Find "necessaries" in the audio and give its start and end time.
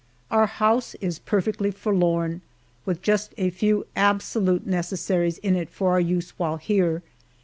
4.65-5.37